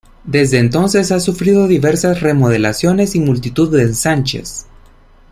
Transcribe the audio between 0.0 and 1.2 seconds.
Desde entonces ha